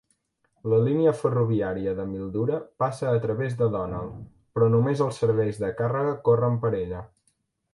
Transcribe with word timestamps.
La 0.71 0.77
línia 0.85 1.11
ferroviària 1.17 1.93
de 1.99 2.05
Mildura 2.13 2.57
passa 2.83 3.09
a 3.11 3.21
través 3.27 3.59
de 3.59 3.67
Donald, 3.75 4.17
però 4.57 4.71
només 4.77 5.05
els 5.09 5.21
serveis 5.25 5.61
de 5.65 5.71
càrrega 5.83 6.17
corren 6.31 6.59
per 6.65 6.73
ella. 6.81 7.05